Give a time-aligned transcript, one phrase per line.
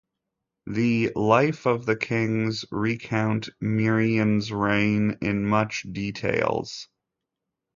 [0.65, 6.87] The "Life of the Kings" recount Mirian's reign in much details.